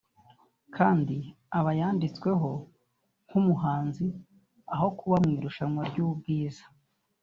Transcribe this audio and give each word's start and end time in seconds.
kandi 0.75 1.17
aba 1.57 1.71
yanditsweho 1.79 2.49
nk’umuhanzi 3.27 4.07
aho 4.73 4.87
kuba 4.97 5.15
mu 5.23 5.29
irushanwa 5.37 5.81
ry’ubwiza 5.89 6.65